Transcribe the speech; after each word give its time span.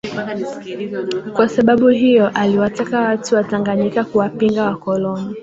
kwa 1.33 1.49
sababu 1.49 1.87
hiyo 1.87 2.29
aliwataka 2.33 2.99
watu 3.01 3.35
wa 3.35 3.43
Tanganyika 3.43 4.03
kuwapinga 4.03 4.63
wakoloni 4.65 5.35